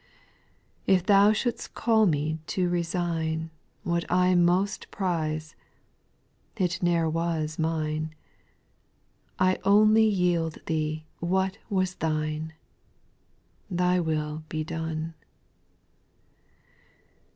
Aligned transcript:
2. 0.87 0.93
If 0.93 1.05
Thou 1.05 1.31
should'st 1.31 1.75
call 1.75 2.07
me 2.07 2.39
to 2.47 2.67
resign 2.67 3.51
What 3.83 4.09
most 4.09 4.85
I 4.85 4.89
prize,— 4.89 5.55
it 6.65 6.81
ne'er 6.81 7.07
was 7.07 7.59
mine;— 7.59 8.15
1 9.37 9.57
only 9.63 10.05
yield 10.07 10.57
Thee 10.65 11.05
what 11.19 11.59
was 11.69 11.93
Thine 11.93 12.53
1 12.53 12.53
—"Thy 13.77 13.99
will 13.99 14.43
be 14.49 14.63
done." 14.63 15.13